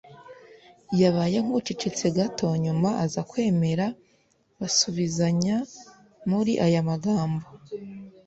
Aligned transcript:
yabaye 1.01 1.37
nk’uceceka 1.45 2.07
gato 2.17 2.47
nyuma 2.63 2.89
aza 3.03 3.21
kwemera 3.29 3.85
basubizanya 4.59 5.55
muri 6.29 6.51
aya 6.65 6.81
magambo 6.89 7.45